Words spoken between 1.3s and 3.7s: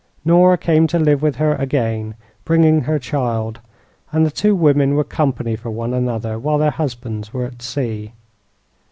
her again, bringing her child,